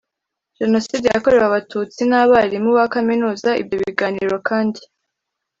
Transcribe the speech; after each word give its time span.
jenoside 0.59 1.05
yakorewe 1.09 1.45
abatutsi 1.47 2.01
n 2.09 2.13
abarimu 2.21 2.69
ba 2.77 2.85
kaminuza 2.93 3.49
ibyo 3.61 3.75
biganiro 3.83 4.35
kandi 4.47 4.81